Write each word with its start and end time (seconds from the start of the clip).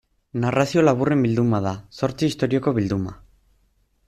Narrazio 0.45 0.83
laburren 0.85 1.21
bilduma 1.27 1.59
da, 1.67 1.75
zortzi 1.99 2.33
istorioko 2.33 2.75
bilduma. 2.79 3.19